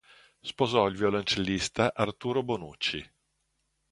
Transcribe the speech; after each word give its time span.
Sposò 0.41 0.87
il 0.87 0.95
violoncellista 0.97 1.93
Arturo 1.93 2.41
Bonucci. 2.41 3.07